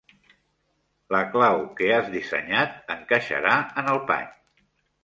[1.15, 4.31] La clau que has dissenyat encaixarà en el pany.